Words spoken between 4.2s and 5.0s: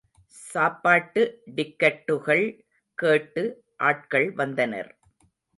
வந்தனர்.